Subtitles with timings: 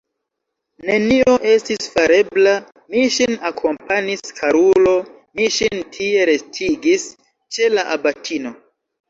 [0.85, 2.53] Nenio estis farebla,
[2.93, 4.95] mi ŝin akompanis, karulo,
[5.41, 7.07] mi ŝin tie restigis
[7.59, 8.57] ĉe la abatino!